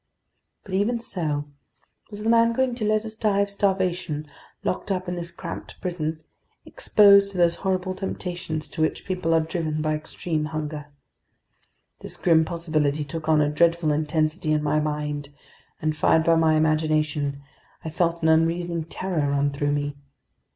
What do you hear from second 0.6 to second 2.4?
But even so, was the